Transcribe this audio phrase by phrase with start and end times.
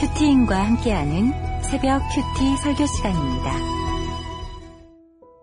[0.00, 3.52] 큐티인과 함께하는 새벽 큐티 설교 시간입니다.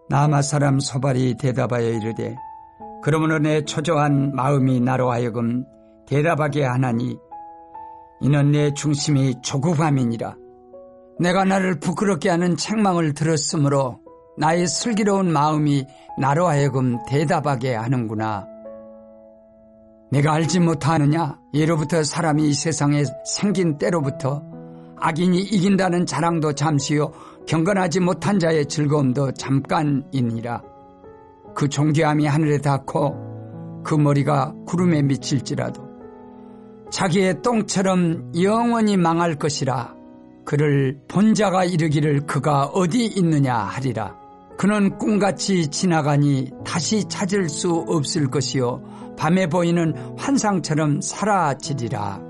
[0.08, 2.38] 나마 사람 소발이 대답하여 이르되
[3.04, 5.66] 그러므로 내 초조한 마음이 나로 하여금
[6.08, 7.18] 대답하게 하나니
[8.22, 10.36] 이는 내 중심이 조급함이니라.
[11.20, 14.00] 내가 나를 부끄럽게 하는 책망을 들었으므로
[14.38, 15.86] 나의 슬기로운 마음이
[16.18, 18.55] 나로 하여금 대답하게 하는구나.
[20.16, 21.38] 내가 알지 못하느냐?
[21.54, 24.42] 예로부터 사람이 이 세상에 생긴 때로부터
[24.98, 27.12] 악인이 이긴다는 자랑도 잠시요
[27.46, 30.62] 경건하지 못한 자의 즐거움도 잠깐이니라.
[31.54, 35.86] 그 존귀함이 하늘에 닿고 그 머리가 구름에 미칠지라도
[36.92, 39.96] 자기의 똥처럼 영원히 망할 것이라
[40.46, 44.25] 그를 본 자가 이르기를 그가 어디 있느냐 하리라.
[44.58, 52.22] 그는 꿈같이 지나가니 다시 찾을 수 없을 것이요 밤에 보이는 환상처럼 사라지리라.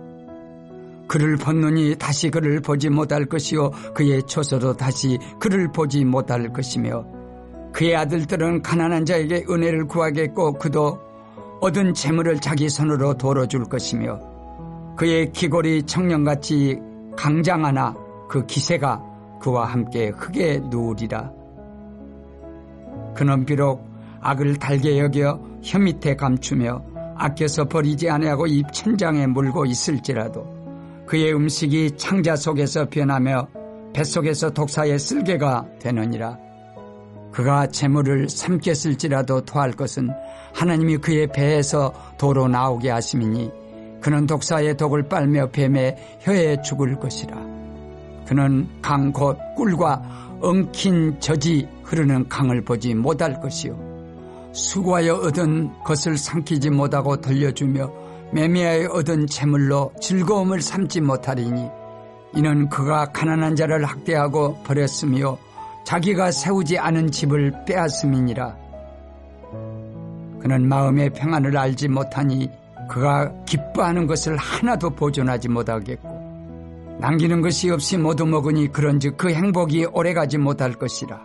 [1.07, 7.05] 그를 본눈이 다시 그를 보지 못할 것이요 그의 초소도 다시 그를 보지 못할 것이며
[7.73, 10.99] 그의 아들들은 가난한 자에게 은혜를 구하겠고 그도
[11.61, 14.19] 얻은 재물을 자기 손으로 돌어줄 것이며
[14.97, 16.79] 그의 귀골이 청년같이
[17.15, 17.95] 강장하나
[18.29, 19.01] 그 기세가
[19.41, 21.44] 그와 함께 흙에 누우리라.
[23.15, 23.87] 그는 비록
[24.21, 26.83] 악을 달게 여겨 혀 밑에 감추며
[27.17, 30.55] 아껴서 버리지 아니하고 입 천장에 물고 있을지라도
[31.05, 33.47] 그의 음식이 창자 속에서 변하며
[33.93, 36.37] 뱃속에서 독사의 쓸개가 되느니라.
[37.31, 40.09] 그가 재물을 삼켰을지라도 토할 것은
[40.53, 43.51] 하나님이 그의 배에서 도로 나오게 하심이니
[44.01, 47.37] 그는 독사의 독을 빨며 뱀의 혀에 죽을 것이라.
[48.27, 53.95] 그는 강 곧 꿀과 엉킨 젖이 흐르는 강을 보지 못할 것이요.
[54.53, 57.91] 수고하여 얻은 것을 삼키지 못하고 돌려주며
[58.31, 61.69] 매매하여 얻은 재물로 즐거움을 삼지 못하리니
[62.35, 65.37] 이는 그가 가난한 자를 학대하고 버렸으며
[65.85, 68.57] 자기가 세우지 않은 집을 빼앗음이니라.
[70.41, 72.49] 그는 마음의 평안을 알지 못하니
[72.89, 76.14] 그가 기뻐하는 것을 하나도 보존하지 못하겠고
[76.99, 81.21] 남기는 것이 없이 모두 먹으니 그런즉 그 행복이 오래가지 못할 것이라.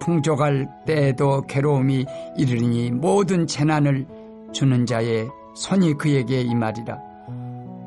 [0.00, 2.04] 풍족할 때에도 괴로움이
[2.36, 4.06] 이르니 모든 재난을
[4.52, 6.98] 주는 자의 손이 그에게 임하리라.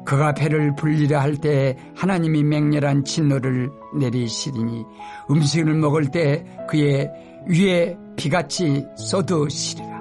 [0.06, 3.70] 그가 배를 불리려 할 때에 하나님이 맹렬한 진노를
[4.00, 4.86] 내리시리니
[5.30, 7.12] 음식을 먹을 때 그의
[7.48, 9.97] 위에 비같이 쏟으시리라.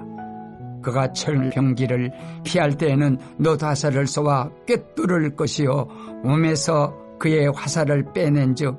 [0.86, 2.12] 그가 철병기를
[2.44, 5.88] 피할 때에는 노다사를 쏘아 꿰뚫을 것이요
[6.22, 8.76] 몸에서 그의 화살을 빼낸즉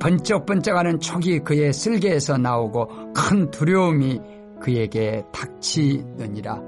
[0.00, 4.20] 번쩍번쩍하는 촉이 그의 쓸개에서 나오고 큰 두려움이
[4.60, 6.60] 그에게 닥치느니라.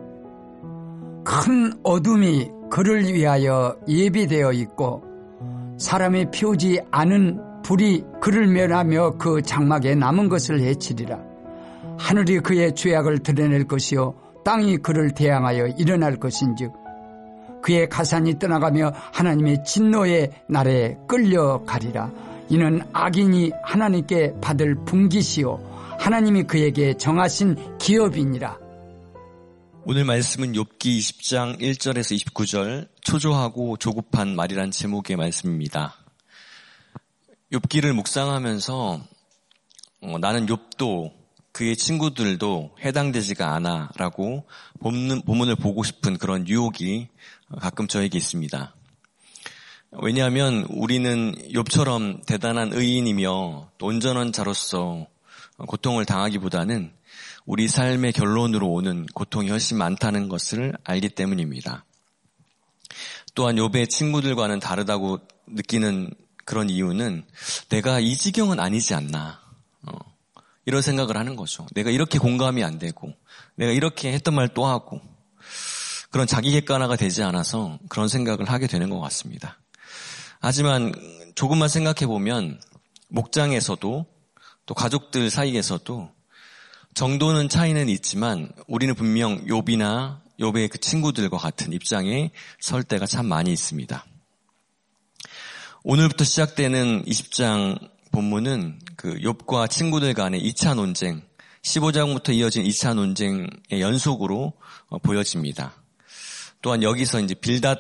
[1.25, 5.03] 큰 어둠이 그를 위하여 예비되어 있고
[5.79, 11.19] 사람이 피우지 않은 불이 그를 멸하며 그 장막에 남은 것을 해치리라.
[11.99, 14.15] 하늘이 그의 죄악을 드러낼 것이요
[14.45, 16.73] 땅이 그를 대항하여 일어날 것인즉
[17.63, 22.11] 그의 가산이 떠나가며 하나님의 진노의 날에 끌려가리라.
[22.49, 28.59] 이는 악인이 하나님께 받을 분기시요 하나님이 그에게 정하신 기업이니라.
[29.85, 35.95] 오늘 말씀은 욥기 20장 1절에서 29절 초조하고 조급한 말이란 제목의 말씀입니다.
[37.53, 39.01] 욥기를 묵상하면서
[40.03, 41.20] 어, 나는 욥도
[41.53, 44.47] 그의 친구들도 해당되지가 않아 라고
[44.81, 47.09] 본문을 보고 싶은 그런 유혹이
[47.61, 48.75] 가끔 저에게 있습니다.
[50.03, 55.09] 왜냐하면 우리는 욥처럼 대단한 의인이며 또 온전한 자로서
[55.67, 56.93] 고통을 당하기보다는
[57.45, 61.85] 우리 삶의 결론으로 오는 고통이 훨씬 많다는 것을 알기 때문입니다.
[63.35, 65.19] 또한 욥의 친구들과는 다르다고
[65.49, 66.11] 느끼는
[66.45, 67.25] 그런 이유는
[67.69, 69.41] 내가 이 지경은 아니지 않나
[69.83, 69.93] 어,
[70.71, 71.67] 이런 생각을 하는 거죠.
[71.75, 73.13] 내가 이렇게 공감이 안 되고
[73.57, 75.01] 내가 이렇게 했던 말 또 하고
[76.11, 79.59] 그런 자기 객관화가 되지 않아서 그런 생각을 하게 되는 것 같습니다.
[80.39, 80.93] 하지만
[81.35, 82.61] 조금만 생각해 보면
[83.09, 84.07] 목장에서도
[84.67, 86.09] 또 가족들 사이에서도
[86.95, 92.31] 정도는 차이는 있지만 우리는 분명 욥이나 욥의 그 친구들과 같은 입장에
[92.61, 94.05] 설 때가 참 많이 있습니다.
[95.83, 101.23] 오늘부터 시작되는 20장 본문은 그 욥과 친구들 간의 2차 논쟁,
[101.63, 104.55] 15장부터 이어진 2차 논쟁의 연속으로
[104.89, 105.75] 어, 보여집니다.
[106.63, 107.79] 또한 여기서 이제 빌닷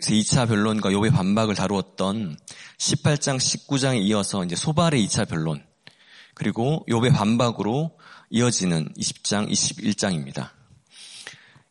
[0.00, 2.36] 2차 변론과 욥의 반박을 다루었던
[2.78, 5.64] 18장, 19장에 이어서 이제 소발의 2차 변론,
[6.34, 7.96] 그리고 욥의 반박으로
[8.30, 10.50] 이어지는 20장, 21장입니다.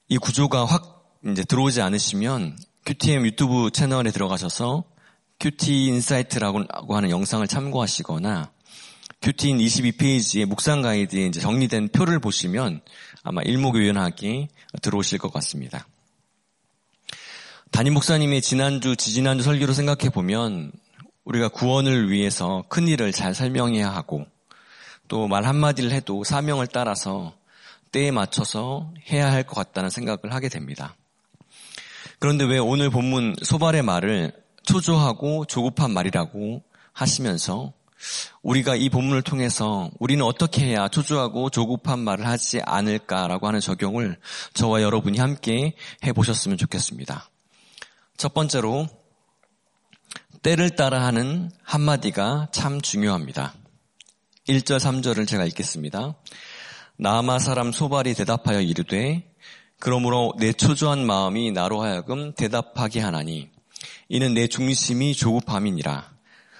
[0.07, 4.85] 이 구조가 확 이제 들어오지 않으시면 QTM 유튜브 채널에 들어가셔서
[5.41, 8.51] 큐티 인사이트라고 하는 영상을 참고하시거나
[9.23, 12.81] 큐티인 22페이지의 묵상 가이드에 이제 정리된 표를 보시면
[13.23, 14.49] 아마 일목요연하게
[14.83, 15.87] 들어오실 것 같습니다.
[17.71, 20.71] 담임 목사님의 지난주, 지지난주 설교를 생각해 보면
[21.23, 24.25] 우리가 구원을 위해서 큰 일을 잘 설명해야 하고
[25.07, 27.33] 또 말 한마디를 해도 사명을 따라서
[27.91, 30.95] 때에 맞춰서 해야 할 것 같다는 생각을 하게 됩니다.
[32.19, 36.63] 그런데 왜 오늘 본문 소발의 말을 초조하고 조급한 말이라고
[36.93, 37.73] 하시면서
[38.41, 44.17] 우리가 이 본문을 통해서 우리는 어떻게 해야 초조하고 조급한 말을 하지 않을까라고 하는 적용을
[44.53, 47.29] 저와 여러분이 함께 해보셨으면 좋겠습니다.
[48.17, 48.87] 첫 번째로
[50.41, 53.53] 때를 따라 하는 한마디가 참 중요합니다.
[54.47, 56.15] 1절, 3절을 제가 읽겠습니다.
[56.97, 59.31] 나마 사람 소발이 대답하여 이르되
[59.79, 63.49] 그러므로 내 초조한 마음이 나로 하여금 대답하게 하나니
[64.13, 66.11] 이는 내 중심이 조급함이니라.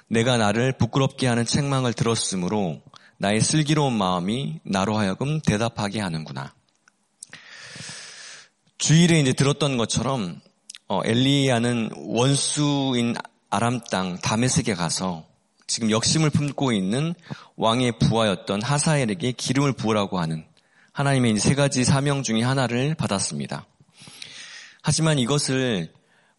[0.08, 2.82] 내가 나를 부끄럽게 하는 책망을 들었으므로
[3.18, 6.54] 나의 슬기로운 마음이 나로 하여금 대답하게 하는구나.
[8.78, 10.40] 주일에 이제 들었던 것처럼
[10.88, 13.16] 어, 엘리야는 원수인
[13.50, 15.28] 아람 땅 다메섹에 가서
[15.68, 17.14] 지금 역심을 품고 있는
[17.58, 20.46] 왕의 부하였던 하사엘에게 기름을 부으라고 하는
[20.94, 23.68] 하나님의 세 가지 사명 중의 하나를 받았습니다.
[24.82, 25.92] 하지만 이것을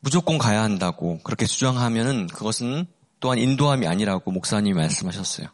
[0.05, 2.87] 무조건 가야 한다고 그렇게 주장하면은 그것은
[3.21, 5.47] 또한 인도함이 아니라고 목사님이 말씀하셨어요.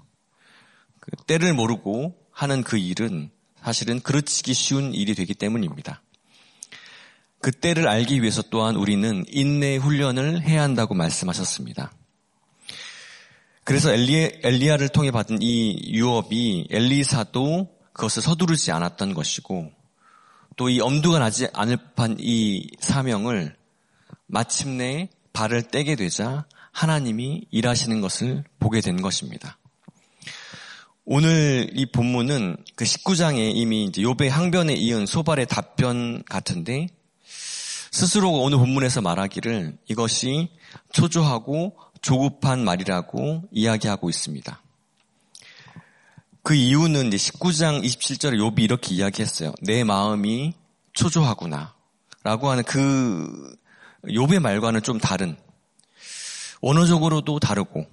[1.00, 3.30] 그 때를 모르고 하는 그 일은
[3.62, 6.00] 사실은 그르치기 쉬운 일이 되기 때문입니다.
[7.40, 11.92] 그 때를 알기 위해서 또한 우리는 인내 훈련을 해야 한다고 말씀하셨습니다.
[13.64, 19.72] 그래서 엘리, 엘리야를 통해 받은 이 유업이 엘리사도 그것을 서두르지 않았던 것이고
[20.56, 23.57] 또 이 엄두가 나지 않을 판 이 사명을
[24.28, 29.58] 마침내 발을 떼게 되자 하나님이 일하시는 것을 보게 된 것입니다.
[31.04, 36.88] 오늘 이 본문은 그 19장에 이미 이제 욥의 항변에 이은 소발의 답변 같은데
[37.90, 40.50] 스스로 오늘 본문에서 말하기를 이것이
[40.92, 44.62] 초조하고 조급한 말이라고 이야기하고 있습니다.
[46.42, 49.54] 그 이유는 이제 19장 27절에 욥이 이렇게 이야기했어요.
[49.62, 50.54] 내 마음이
[50.92, 51.74] 초조하구나.
[52.22, 53.56] 라고 하는 그
[54.04, 55.36] 욥의 말과는 좀 다른
[56.60, 57.86] 원어적으로도 다르고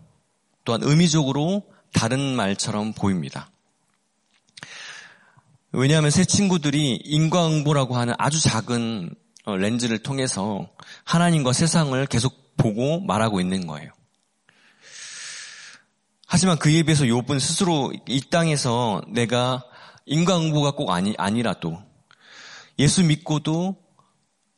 [0.63, 1.63] 또한 의미적으로
[1.93, 3.49] 다른 말처럼 보입니다.
[5.71, 9.13] 왜냐하면 새 친구들이 인과응보라고 하는 아주 작은
[9.45, 10.67] 어, 렌즈를 통해서
[11.03, 13.91] 하나님과 세상을 계속 보고 말하고 있는 거예요.
[16.25, 19.63] 하지만 그에 비해서 욥은 스스로 이 땅에서 내가
[20.05, 21.81] 인과응보가 꼭 아니, 아니라도
[22.79, 23.75] 예수 믿고도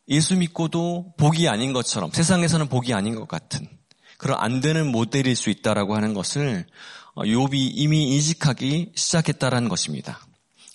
[0.10, 3.68] 예수 믿고도 복이 아닌 것처럼 세상에서는 복이 아닌 것 같은
[4.18, 6.66] 그런 안 되는 모델일 수 있다라고 하는 것을
[7.14, 10.20] 어, 욥이 이미 인식하기 시작했다라는 것입니다.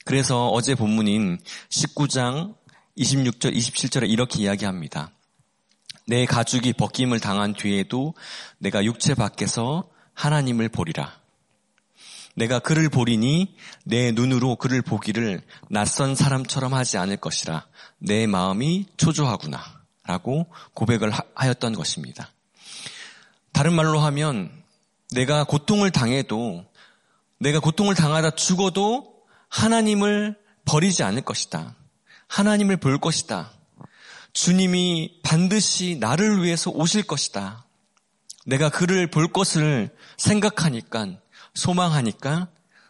[0.05, 1.39] 그래서 어제 본문인
[1.69, 2.55] 19장
[2.99, 5.13] 26절, 27절에 이렇게 이야기합니다.
[6.07, 8.15] 내 가죽이 벗김을 당한 뒤에도
[8.59, 11.22] 내가 육체 밖에서 하나님을 보리라.
[12.35, 17.67] 내가 그를 보리니 내 눈으로 그를 보기를 낯선 사람처럼 하지 않을 것이라.
[17.99, 19.83] 내 마음이 초조하구나.
[20.05, 22.31] 라고 고백을 하였던 것입니다.
[23.53, 24.51] 다른 말로 하면
[25.13, 26.65] 내가 고통을 당해도
[27.39, 29.15] 내가 고통을 당하다 죽어도
[29.49, 31.77] 하나님을 버리지 않을 것이다.
[32.27, 33.53] 하나님을 볼 것이다.
[34.33, 37.67] 주님이 반드시 나를 위해서 오실 것이다.
[38.47, 41.19] 내가 그를 볼 것을 생각하니까,
[41.55, 42.49] 소망하니까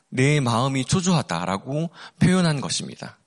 [0.08, 1.90] 내 마음이 초조하다라고
[2.20, 3.18] 표현한 것입니다.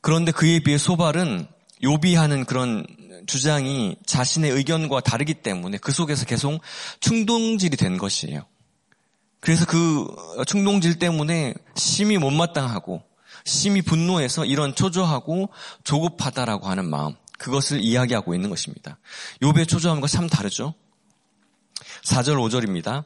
[0.00, 1.46] 그런데 그에 비해 소발은
[1.82, 2.86] 요비하는 그런
[3.26, 6.60] 주장이 자신의 의견과 다르기 때문에 그 속에서 계속
[7.00, 8.44] 충동질이 된 것이에요.
[9.40, 10.06] 그래서 그
[10.46, 13.02] 충동질 때문에 심히 못마땅하고
[13.44, 15.50] 심히 분노해서 이런 초조하고
[15.84, 18.98] 조급하다라고 하는 마음 그것을 이야기하고 있는 것입니다.
[19.42, 20.74] 욥의 초조함과 참 다르죠.
[22.04, 23.04] 4절 5절입니다.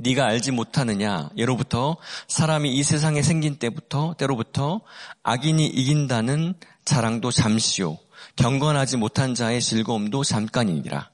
[0.00, 1.96] 네가 알지 못하느냐 예로부터
[2.28, 4.80] 사람이 이 세상에 생긴 때부터 때로부터
[5.22, 6.54] 악인이 이긴다는
[6.84, 7.98] 자랑도 잠시요
[8.36, 11.10] 경건하지 못한 자의 즐거움도 잠깐이니라.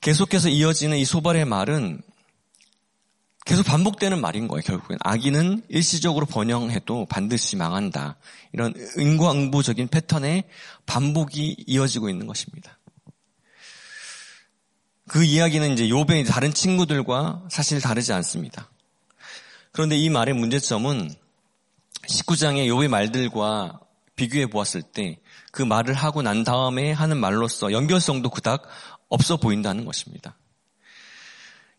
[0.00, 2.00] 계속해서 이어지는 이 소발의 말은
[3.46, 4.98] 계속 반복되는 말인 거예요, 결국엔.
[5.02, 8.16] 악인은 일시적으로 번영해도 반드시 망한다.
[8.52, 10.44] 이런 인과응보적인 패턴의
[10.86, 12.78] 반복이 이어지고 있는 것입니다.
[15.10, 18.70] 그 이야기는 이제 요배의 다른 친구들과 사실 다르지 않습니다.
[19.72, 21.12] 그런데 이 말의 문제점은
[22.08, 23.80] 19장의 요배 말들과
[24.16, 28.62] 비교해 보았을 때 그 말을 하고 난 다음에 하는 말로서 연결성도 그닥
[29.08, 30.36] 없어 보인다는 것입니다.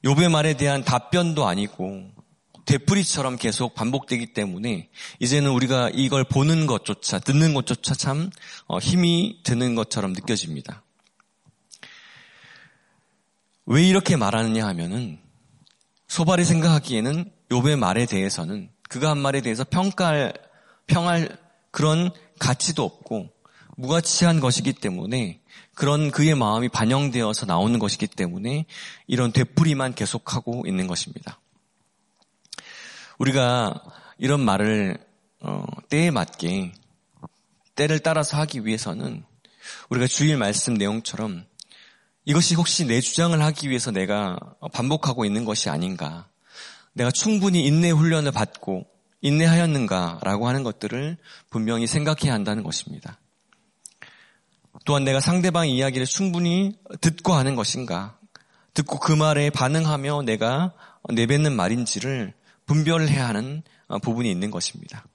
[0.03, 2.09] 욥의 말에 대한 답변도 아니고
[2.65, 8.29] 되풀이처럼 계속 반복되기 때문에 이제는 우리가 이걸 보는 것조차 듣는 것조차 참
[8.67, 10.83] 어, 힘이 드는 것처럼 느껴집니다.
[13.65, 15.19] 왜 이렇게 말하느냐 하면은
[16.07, 20.33] 소발이 생각하기에는 욥의 말에 대해서는 그가 한 말에 대해서 평가할
[20.87, 21.37] 평할
[21.71, 23.29] 그런 가치도 없고
[23.77, 25.41] 무가치한 것이기 때문에
[25.73, 28.65] 그런 그의 마음이 반영되어서 나오는 것이기 때문에
[29.07, 31.39] 이런 되풀이만 계속하고 있는 것입니다.
[33.17, 33.81] 우리가
[34.17, 34.97] 이런 말을
[35.39, 36.73] 어, 때에 맞게
[37.75, 39.23] 때를 따라서 하기 위해서는
[39.89, 41.45] 우리가 주일 말씀 내용처럼
[42.25, 44.37] 이것이 혹시 내 주장을 하기 위해서 내가
[44.73, 46.27] 반복하고 있는 것이 아닌가.
[46.93, 48.85] 내가 충분히 인내 훈련을 받고
[49.21, 51.17] 인내하였는가라고 하는 것들을
[51.49, 53.19] 분명히 생각해야 한다는 것입니다.
[54.85, 58.17] 또한 내가 상대방 이야기를 충분히 듣고 하는 것인가,
[58.73, 60.73] 듣고 그 말에 반응하며 내가
[61.09, 62.33] 내뱉는 말인지를
[62.65, 63.63] 분별해야 하는
[64.01, 65.05] 부분이 있는 것입니다.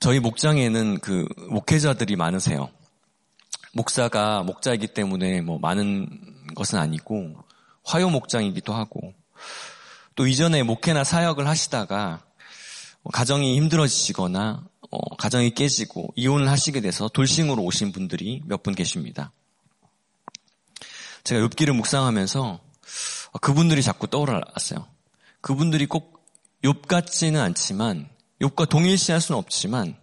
[0.00, 2.70] 저희 목장에는 그 목회자들이 많으세요.
[3.76, 6.08] 목사가 목자이기 때문에 뭐 많은
[6.54, 7.36] 것은 아니고
[7.84, 9.14] 화요 목장이기도 하고
[10.14, 12.24] 또 이전에 목회나 사역을 하시다가
[13.12, 19.32] 가정이 힘들어지시거나 어, 가정이 깨지고 이혼을 하시게 돼서 돌싱으로 오신 분들이 몇 분 계십니다.
[21.24, 22.60] 제가 욥기를 묵상하면서
[23.40, 24.86] 그분들이 자꾸 떠올랐어요.
[25.40, 26.16] 그분들이 꼭
[26.66, 28.08] 욥 같지는 않지만
[28.40, 29.96] 욥과 동일시할 수는 없지만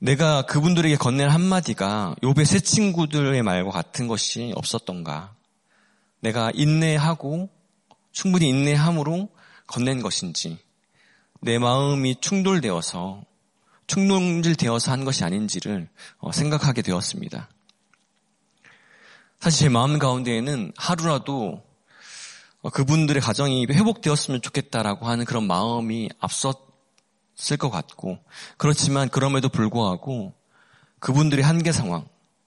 [0.00, 5.34] 내가 그분들에게 건넨 한마디가 욥의 새 친구들의 말과 같은 것이 없었던가?
[6.20, 7.48] 내가 인내하고
[8.12, 9.28] 충분히 인내함으로
[9.66, 10.58] 건넨 것인지
[11.40, 13.22] 내 마음이 충돌되어서
[13.88, 15.88] 충동질되어서 한 것이 아닌지를
[16.18, 17.48] 어, 생각하게 되었습니다.
[19.40, 21.64] 사실 제 마음 가운데에는 하루라도
[22.60, 26.67] 어, 그분들의 가정이 회복되었으면 좋겠다라고 하는 그런 마음이 앞섰
[27.50, 28.18] 을것 같고
[28.56, 30.34] 그렇지만 그럼에도 불구하고
[30.98, 32.06] 그분들의 한계 상황,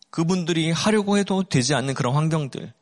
[0.09, 2.73] 그분들이 하려고 해도 되지 않는 그런 환경들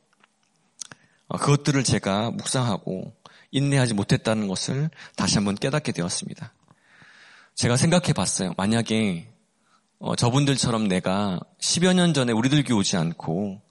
[1.27, 3.13] 어, 그것들을 제가 묵상하고
[3.51, 6.53] 인내하지 못했다는 것을 다시 한번 깨닫게 되었습니다.
[7.55, 8.53] 제가 생각해 봤어요.
[8.57, 9.31] 만약에
[9.99, 13.61] 어, 저분들처럼 내가 10여 년 전에 우리들 교회 오지 않고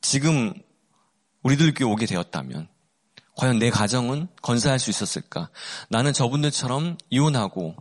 [0.00, 0.52] 지금
[1.42, 2.68] 우리들 교회 오게 되었다면
[3.36, 5.50] 과연 내 가정은 건사할 수 있었을까?
[5.88, 7.76] 나는 저분들처럼 이혼하고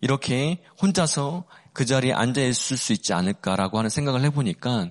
[0.00, 4.90] 이렇게 혼자서 그 자리에 앉아 있을 수 있지 않을까라고 하는 생각을 해보니까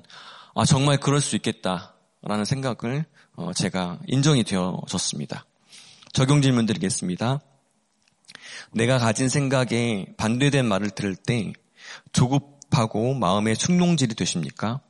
[0.55, 5.45] 아 정말 그럴 수 있겠다라는 생각을 어, 제가 인정이 되어졌습니다.
[6.11, 7.39] 적용 질문 드리겠습니다.
[8.73, 11.53] 내가 가진 생각에 반대된 말을 들을 때
[12.11, 14.81] 조급하고 마음의 충동질이 되십니까?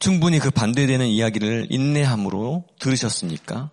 [0.00, 3.70] 충분히 그 반대되는 이야기를 인내함으로 들으셨습니까?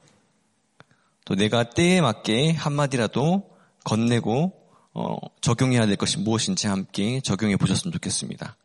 [1.24, 3.50] 또 내가 때에 맞게 한마디라도
[3.86, 4.54] 건네고
[4.94, 8.58] 어, 적용해야 될 것이 무엇인지 함께 적용해 보셨으면 좋겠습니다.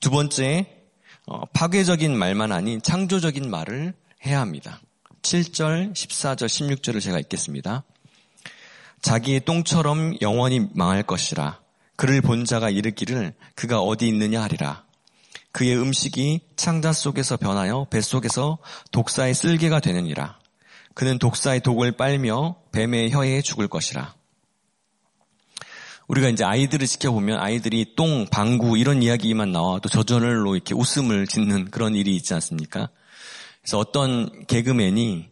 [0.00, 0.66] 두 번째,
[1.26, 4.80] 어, 파괴적인 말만 아닌 창조적인 말을 해야 합니다.
[5.22, 7.82] 7절, 14절, 16절을 제가 읽겠습니다.
[9.02, 11.60] 자기의 똥처럼 영원히 망할 것이라.
[11.96, 14.85] 그를 본 자가 이르기를 그가 어디 있느냐 하리라.
[15.56, 18.58] 그의 음식이 창자 속에서 변하여 뱃속에서
[18.90, 20.38] 독사의 쓸개가 되느니라.
[20.92, 24.14] 그는 독사의 독을 빨며 뱀의 혀에 죽을 것이라.
[26.08, 31.94] 우리가 이제 아이들을 지켜보면 아이들이 똥, 방구 이런 이야기만 나와도 저절로 이렇게 웃음을 짓는 그런
[31.94, 32.90] 일이 있지 않습니까?
[33.62, 35.30] 그래서 어떤 개그맨이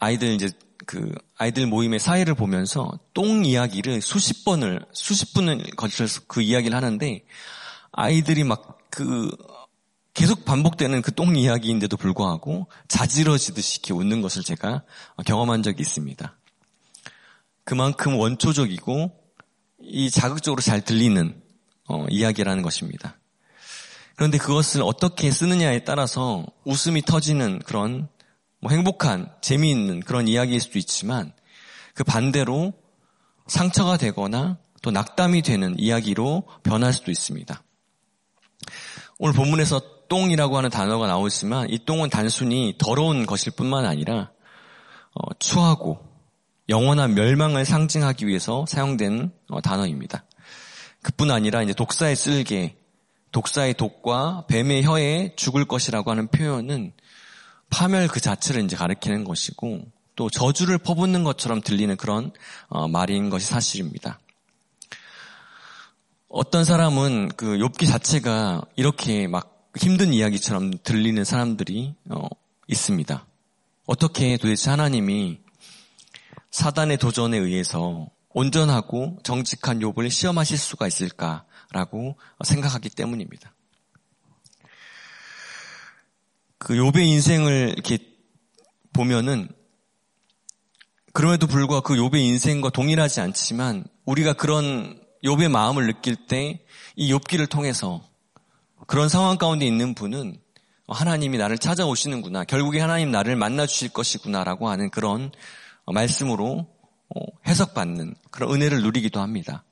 [0.00, 0.50] 아이들 이제
[0.84, 7.24] 그 아이들 모임의 사회를 보면서 똥 이야기를 수십 번을 수십 분을 거쳐서 그 이야기를 하는데
[7.92, 9.28] 아이들이 막 그
[10.14, 14.84] 계속 반복되는 그 똥 이야기인데도 불구하고 자지러지듯이 이렇게 웃는 것을 제가
[15.26, 16.38] 경험한 적이 있습니다.
[17.64, 19.10] 그만큼 원초적이고
[19.80, 21.42] 이 자극적으로 잘 들리는
[21.88, 23.18] 어, 이야기라는 것입니다.
[24.14, 28.08] 그런데 그것을 어떻게 쓰느냐에 따라서 웃음이 터지는 그런
[28.60, 31.32] 뭐 행복한, 재미있는 그런 이야기일 수도 있지만
[31.94, 32.72] 그 반대로
[33.48, 37.60] 상처가 되거나 또 낙담이 되는 이야기로 변할 수도 있습니다.
[39.18, 44.30] 오늘 본문에서 똥이라고 하는 단어가 나오지만 이 똥은 단순히 더러운 것일 뿐만 아니라
[45.14, 46.00] 어, 추하고
[46.68, 50.24] 영원한 멸망을 상징하기 위해서 사용된 어, 단어입니다.
[51.02, 52.76] 그뿐 아니라 이제 독사의 쓸개,
[53.30, 56.92] 독사의 독과 뱀의 혀에 죽을 것이라고 하는 표현은
[57.70, 59.82] 파멸 그 자체를 이제 가리키는 것이고
[60.16, 62.32] 또 저주를 퍼붓는 것처럼 들리는 그런
[62.68, 64.18] 어, 말인 것이 사실입니다.
[66.36, 72.26] 어떤 사람은 그 욥기 자체가 이렇게 막 힘든 이야기처럼 들리는 사람들이 어,
[72.66, 73.24] 있습니다.
[73.86, 75.38] 어떻게 도대체 하나님이
[76.50, 83.54] 사단의 도전에 의해서 온전하고 정직한 욥을 시험하실 수가 있을까라고 생각하기 때문입니다.
[86.58, 87.98] 그 욥의 인생을 이렇게
[88.92, 89.48] 보면은
[91.12, 96.64] 그럼에도 불구하고 그 욥의 인생과 동일하지 않지만 우리가 그런 욥의 마음을 느낄 때
[96.96, 98.02] 이 욥기를 통해서
[98.86, 100.38] 그런 상황 가운데 있는 분은
[100.86, 102.44] 하나님이 나를 찾아오시는구나.
[102.44, 105.32] 결국에 하나님 나를 만나 주실 것이구나라고 하는 그런
[105.86, 106.66] 말씀으로
[107.14, 109.64] 어, 해석받는 그런 은혜를 누리기도 합니다.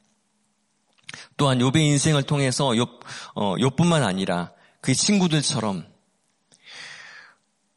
[1.37, 2.89] 또한 욥의 인생을 통해서 욥,
[3.35, 5.87] 어, 욥뿐만 아니라 그 친구들처럼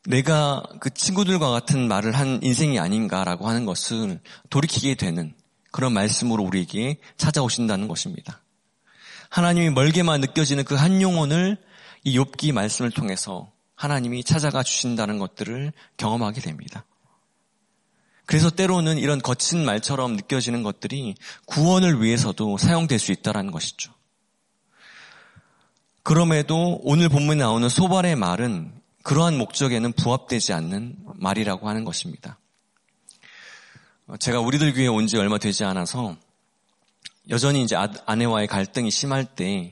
[0.07, 5.34] 내가 그 친구들과 같은 말을 한 인생이 아닌가라고 하는 것을 돌이키게 되는
[5.75, 8.39] 그런 말씀으로 우리에게 찾아오신다는 것입니다.
[9.29, 11.57] 하나님이 멀게만 느껴지는 그 한 영혼을
[12.05, 16.85] 이 욥기 말씀을 통해서 하나님이 찾아가 주신다는 것들을 경험하게 됩니다.
[18.25, 21.15] 그래서 때로는 이런 거친 말처럼 느껴지는 것들이
[21.45, 23.91] 구원을 위해서도 사용될 수 있다는 것이죠.
[26.03, 28.71] 그럼에도 오늘 본문에 나오는 소발의 말은
[29.03, 32.39] 그러한 목적에는 부합되지 않는 말이라고 하는 것입니다.
[34.19, 36.15] 제가 우리들 교회에 온지 얼마 되지 않아서
[37.29, 39.71] 여전히 이제 아, 아내와의 갈등이 심할 때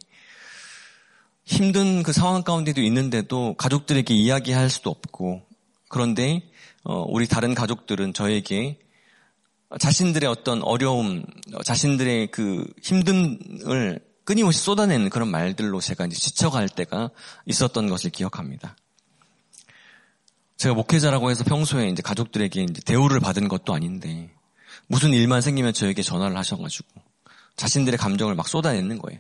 [1.46, 5.44] 힘든 그 상황 가운데도 있는데도 가족들에게 이야기할 수도 없고
[5.88, 6.42] 그런데
[6.84, 8.80] 어, 우리 다른 가족들은 저에게
[9.80, 11.24] 자신들의 어떤 어려움,
[11.64, 17.10] 자신들의 그 힘듦을 끊임없이 쏟아내는 그런 말들로 제가 이제 지쳐갈 때가
[17.46, 18.76] 있었던 것을 기억합니다.
[20.64, 24.32] 제가 목회자라고 해서 평소에 이제 가족들에게 이제 대우를 받은 것도 아닌데
[24.88, 26.88] 무슨 일만 생기면 저에게 전화를 하셔가지고
[27.58, 29.20] 자신들의 감정을 막 쏟아내는 거예요.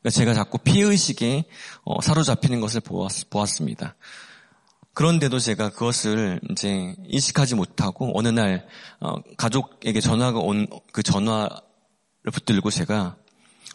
[0.00, 1.44] 그러니까 제가 자꾸 피의식에
[1.84, 3.96] 어, 사로잡히는 것을 보았, 습니다
[4.92, 8.66] 그런데도 제가 그것을 이제 인식하지 못하고 어느 날
[9.00, 11.56] 어, 가족에게 전화가 온 그 전화를
[12.30, 13.16] 붙들고 제가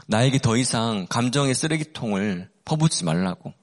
[0.06, 3.56] 나에게 더 이상 감정의 쓰레기통을 퍼붓지 말라고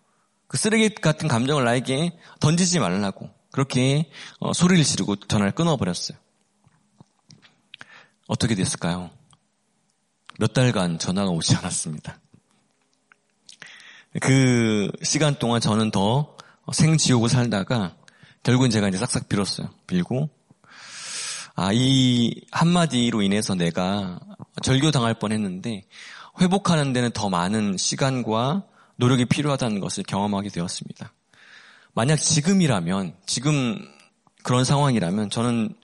[0.49, 6.19] 그 쓰레기 같은 감정을 나에게 던지지 말라고 그렇게 어, 소리를 지르고 전화를 끊어버렸어요.
[8.27, 9.11] 어떻게 됐을까요?
[10.41, 12.19] 몇 달간 전화가 오지 않았습니다.
[14.21, 16.37] 그 시간 동안 저는 더
[16.73, 17.95] 생지옥을 살다가
[18.43, 19.71] 결국은 제가 이제 싹싹 빌었어요.
[19.87, 20.31] 빌고
[21.55, 24.19] 아, 이 한마디로 인해서 내가
[24.65, 25.87] 절교당할 뻔 했는데
[26.41, 28.65] 회복하는 데는 더 많은 시간과
[28.97, 31.13] 노력이 필요하다는 것을 경험하게 되었습니다.
[31.95, 33.79] 만약 지금이라면, 지금
[34.43, 35.75] 그런 상황이라면 저는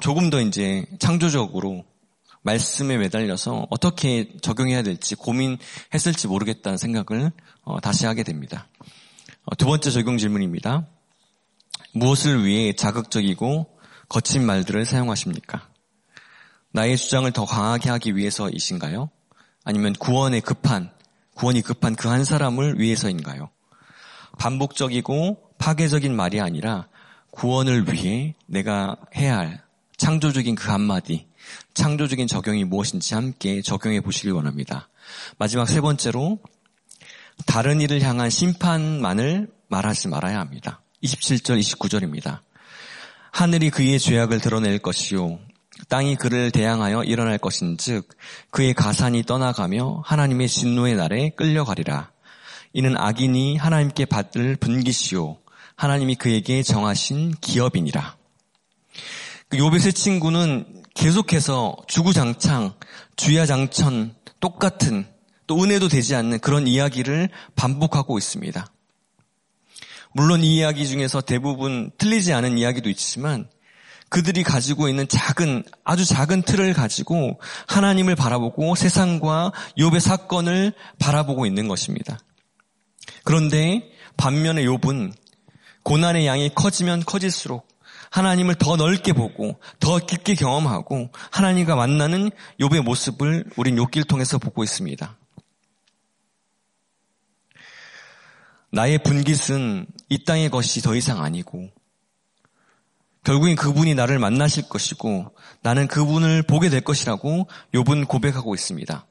[0.00, 1.84] 조금 더 이제 창조적으로
[2.42, 7.32] 말씀에 매달려서 어떻게 적용해야 될지 고민했을지 모르겠다는 생각을
[7.62, 8.68] 어, 다시 하게 됩니다.
[9.44, 10.86] 어, 두 번째 적용 질문입니다.
[11.94, 15.68] 무엇을 위해 자극적이고 거친 말들을 사용하십니까?
[16.72, 19.10] 나의 주장을 더 강하게 하기 위해서이신가요?
[19.64, 20.92] 아니면 구원에 급한,
[21.34, 23.50] 구원이 급한 그 한 사람을 위해서인가요?
[24.38, 26.88] 반복적이고 파괴적인 말이 아니라
[27.30, 29.62] 구원을 위해 내가 해야 할
[29.96, 31.26] 창조적인 그 한마디,
[31.74, 34.88] 창조적인 적용이 무엇인지 함께 적용해 보시길 원합니다.
[35.38, 36.38] 마지막 세 번째로
[37.46, 40.80] 다른 일을 향한 심판만을 말하지 말아야 합니다.
[41.02, 42.40] 27절, 29절입니다.
[43.30, 45.38] 하늘이 그의 죄악을 드러낼 것이요.
[45.88, 48.08] 땅이 그를 대항하여 일어날 것인 즉
[48.50, 52.10] 그의 가산이 떠나가며 하나님의 진노의 날에 끌려가리라.
[52.72, 55.38] 이는 악인이 하나님께 받을 분기시오.
[55.76, 58.16] 하나님이 그에게 정하신 기업이니라.
[59.48, 62.74] 그세 친구는 계속해서 주구장창,
[63.16, 65.06] 주야장천, 똑같은
[65.46, 68.66] 또 은혜도 되지 않는 그런 이야기를 반복하고 있습니다.
[70.12, 73.48] 물론 이 이야기 중에서 대부분 틀리지 않은 이야기도 있지만
[74.08, 81.68] 그들이 가지고 있는 작은 아주 작은 틀을 가지고 하나님을 바라보고 세상과 욥의 사건을 바라보고 있는
[81.68, 82.18] 것입니다.
[83.28, 85.12] 그런데 반면에 욥은
[85.82, 87.68] 고난의 양이 커지면 커질수록
[88.10, 94.64] 하나님을 더 넓게 보고 더 깊게 경험하고 하나님과 만나는 욥의 모습을 우린 욥기를 통해서 보고
[94.64, 95.18] 있습니다.
[98.72, 101.68] 나의 분깃은 이 땅의 것이 더 이상 아니고
[103.24, 109.06] 결국엔 그분이 나를 만나실 것이고 나는 그분을 보게 될 것이라고 욥은 고백하고 있습니다.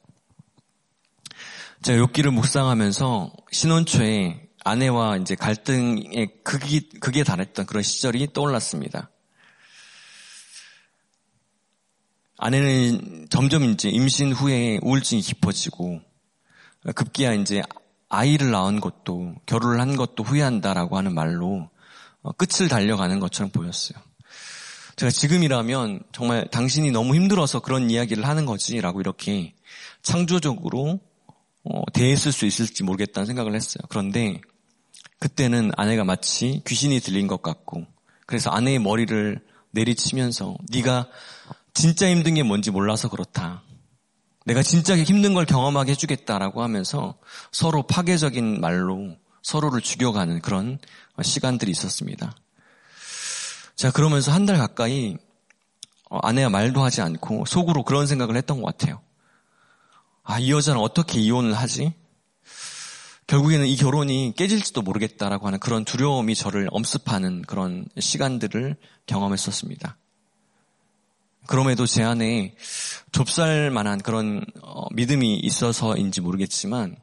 [1.82, 9.10] 제가 욥기를 묵상하면서 신혼 초에 아내와 이제 갈등의 극이 극에 달했던 그런 시절이 떠올랐습니다.
[12.36, 16.00] 아내는 점점 이제 임신 후에 우울증이 깊어지고
[16.94, 17.62] 급기야 이제
[18.08, 21.70] 아이를 낳은 것도 결혼을 한 것도 후회한다라고 하는 말로
[22.22, 23.98] 어, 끝을 달려가는 것처럼 보였어요.
[24.96, 29.54] 제가 지금이라면 정말 당신이 너무 힘들어서 그런 이야기를 하는 거지라고 이렇게
[30.02, 31.00] 창조적으로
[31.64, 33.82] 어, 대했을 수 있을지 모르겠다는 생각을 했어요.
[33.88, 34.40] 그런데
[35.20, 37.86] 그때는 아내가 마치 귀신이 들린 것 같고
[38.26, 39.40] 그래서 아내의 머리를
[39.72, 41.08] 내리치면서 네가
[41.74, 43.62] 진짜 힘든 게 뭔지 몰라서 그렇다.
[44.46, 47.18] 내가 진짜 힘든 걸 경험하게 해주겠다라고 하면서
[47.52, 50.78] 서로 파괴적인 말로 서로를 죽여가는 그런
[51.22, 52.34] 시간들이 있었습니다.
[53.76, 55.16] 자, 그러면서 한 달 가까이
[56.10, 59.00] 어, 아내와 말도 하지 않고 속으로 그런 생각을 했던 것 같아요.
[60.30, 61.94] 아, 이 여자는 어떻게 이혼을 하지?
[63.28, 69.96] 결국에는 이 결혼이 깨질지도 모르겠다라고 하는 그런 두려움이 저를 엄습하는 그런 시간들을 경험했었습니다.
[71.46, 72.54] 그럼에도 제 안에
[73.10, 76.96] 좁쌀 만한 그런 어, 믿음이 있어서인지 모르겠지만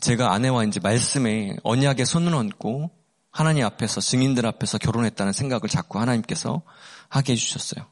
[0.00, 2.90] 제가 아내와 이제 말씀에 언약에 손을 얹고
[3.30, 6.62] 하나님 앞에서 증인들 앞에서 결혼했다는 생각을 자꾸 하나님께서
[7.10, 7.86] 하게 해주셨어요.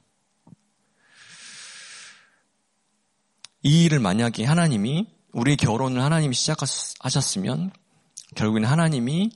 [3.64, 7.72] 이 일을 만약에 하나님이 우리의 결혼을 하나님이 시작하셨으면
[8.34, 9.30] 결국에는 하나님이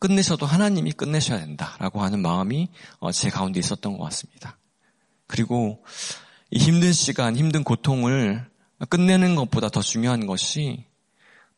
[0.00, 4.58] 끝내셔도 하나님이 끝내셔야 된다라고 하는 마음이 어, 제 가운데 있었던 것 같습니다.
[5.28, 5.84] 그리고
[6.50, 8.44] 이 힘든 시간, 힘든 고통을
[8.88, 10.84] 끝내는 것보다 더 중요한 것이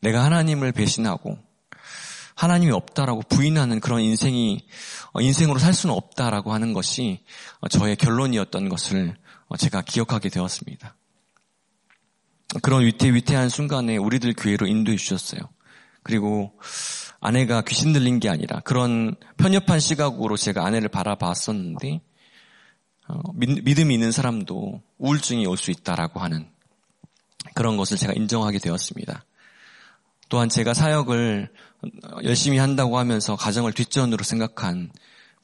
[0.00, 1.38] 내가 하나님을 배신하고
[2.34, 4.66] 하나님이 없다라고 부인하는 그런 인생이
[5.12, 7.24] 어, 인생으로 살 수는 없다라고 하는 것이
[7.60, 9.16] 어, 저의 결론이었던 것을
[9.58, 10.94] 제가 기억하게 되었습니다.
[12.62, 15.40] 그런 위태 위태한 순간에 우리들 교회로 인도해 주셨어요.
[16.02, 16.58] 그리고
[17.20, 22.00] 아내가 귀신 들린 게 아니라 그런 편협한 시각으로 제가 아내를 바라봤었는데
[23.08, 26.48] 어, 믿음이 있는 사람도 우울증이 올 수 있다라고 하는
[27.54, 29.24] 그런 것을 제가 인정하게 되었습니다.
[30.28, 31.50] 또한 제가 사역을
[32.24, 34.92] 열심히 한다고 하면서 가정을 뒷전으로 생각한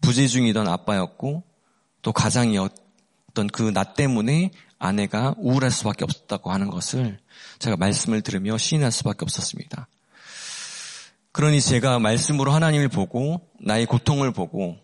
[0.00, 1.42] 부재중이던 아빠였고
[2.02, 7.18] 또 가장이었던 그 나 때문에 아내가 우울할 수밖에 없었다고 하는 것을
[7.58, 9.88] 제가 말씀을 들으며 시인할 수밖에 없었습니다.
[11.32, 14.76] 그러니 제가 말씀으로 하나님을 보고 나의 고통을 보고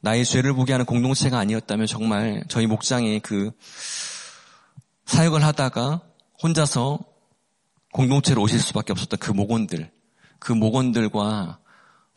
[0.00, 3.50] 나의 죄를 보게 하는 공동체가 아니었다면 정말 저희 목장에 그
[5.06, 6.02] 사역을 하다가
[6.42, 6.98] 혼자서
[7.92, 9.90] 공동체로 오실 수밖에 없었던 그 목원들,
[10.38, 11.58] 그 목원들과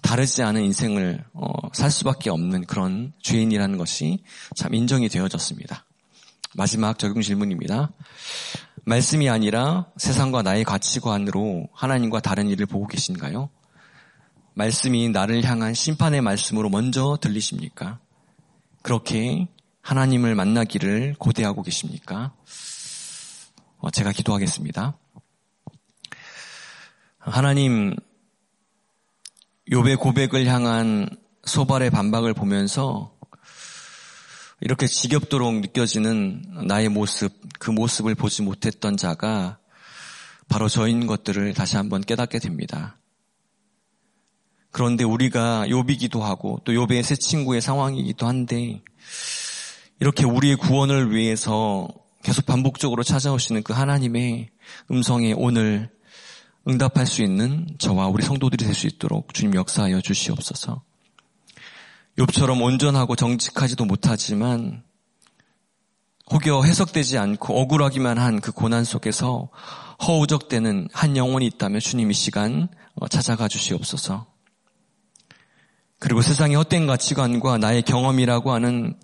[0.01, 4.23] 다르지 않은 인생을 어, 살 수밖에 없는 그런 죄인이라는 것이
[4.55, 5.85] 참 인정이 되어졌습니다.
[6.55, 7.91] 마지막 적용 질문입니다.
[8.83, 13.49] 말씀이 아니라 세상과 나의 가치관으로 하나님과 다른 일을 보고 계신가요?
[14.53, 17.99] 말씀이 나를 향한 심판의 말씀으로 먼저 들리십니까?
[18.81, 19.47] 그렇게
[19.81, 22.33] 하나님을 만나기를 고대하고 계십니까?
[23.77, 24.97] 어, 제가 기도하겠습니다.
[27.17, 27.95] 하나님,
[29.69, 31.07] 욥의 고백을 향한
[31.45, 33.15] 소발의 반박을 보면서
[34.61, 39.57] 이렇게 지겹도록 느껴지는 나의 모습, 그 모습을 보지 못했던 자가
[40.47, 42.97] 바로 저인 것들을 다시 한번 깨닫게 됩니다.
[44.69, 48.83] 그런데 우리가 욥이기도 하고 또 욥의 새 친구의 상황이기도 한데
[49.99, 51.87] 이렇게 우리의 구원을 위해서
[52.23, 54.49] 계속 반복적으로 찾아오시는 그 하나님의
[54.91, 55.89] 음성에 오늘
[56.67, 60.83] 응답할 수 있는 저와 우리 성도들이 될 수 있도록 주님 역사하여 주시옵소서.
[62.17, 64.83] 욥처럼 온전하고 정직하지도 못하지만
[66.31, 69.49] 혹여 해석되지 않고 억울하기만 한 그 고난 속에서
[70.07, 74.25] 허우적대는 한 영혼이 있다면 주님 이 시간 어, 찾아가 주시옵소서.
[75.99, 78.97] 그리고 세상의 헛된 가치관과 나의 경험이라고 하는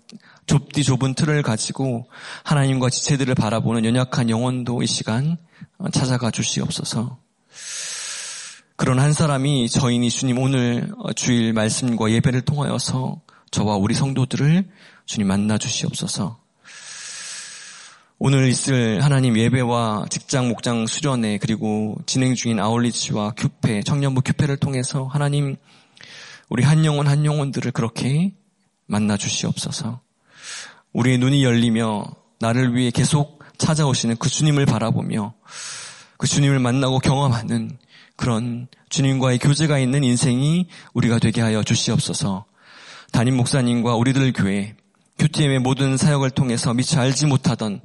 [0.46, 2.10] 좁디 좁은 틀을 가지고
[2.42, 5.36] 하나님과 지체들을 바라보는 연약한 영혼도 이 시간
[5.78, 7.18] 어, 찾아가 주시옵소서.
[8.78, 14.68] 그런 한 사람이 저희니 주님 오늘 주일 말씀과 예배를 통하여서 저와 우리 성도들을
[15.04, 16.38] 주님 만나 주시옵소서.
[18.20, 25.06] 오늘 있을 하나님 예배와 직장 목장 수련회 그리고 진행 중인 아울리치와 큐페 청년부 큐페를 통해서
[25.06, 25.56] 하나님
[26.48, 28.32] 우리 한 영혼 한 영혼들을 그렇게
[28.86, 30.00] 만나 주시옵소서.
[30.92, 32.04] 우리의 눈이 열리며
[32.38, 35.34] 나를 위해 계속 찾아오시는 그 주님을 바라보며
[36.16, 37.76] 그 주님을 만나고 경험하는
[38.18, 42.44] 그런 주님과의 교제가 있는 인생이 우리가 되게 하여 주시옵소서.
[43.12, 44.74] 담임 목사님과 우리들 교회,
[45.18, 47.80] 큐티엠의 모든 사역을 통해서 미처 알지 못하던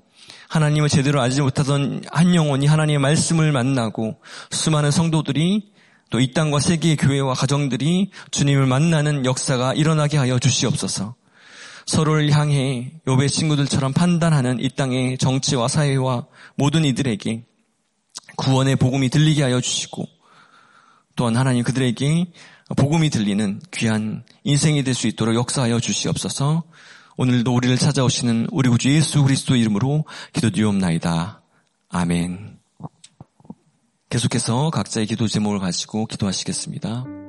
[0.49, 4.17] 하나님을 제대로 알지 못하던 한 영혼이 하나님의 말씀을 만나고
[4.51, 5.71] 수많은 성도들이
[6.09, 11.15] 또 이 땅과 세계의 교회와 가정들이 주님을 만나는 역사가 일어나게 하여 주시옵소서.
[11.87, 17.45] 서로를 향해 욥의 친구들처럼 판단하는 이 땅의 정치와 사회와 모든 이들에게
[18.37, 20.05] 구원의 복음이 들리게 하여 주시고
[21.15, 22.25] 또한 하나님 그들에게
[22.75, 26.63] 복음이 들리는 귀한 인생이 될 수 있도록 역사하여 주시옵소서.
[27.17, 31.41] 오늘도 우리를 찾아오시는 우리 구주 예수 그리스도 이름으로 기도드리옵나이다.
[31.89, 32.57] 아멘.
[34.09, 37.22] 계속해서 각자의 기도 제목을 가지고 기도하시겠습니다.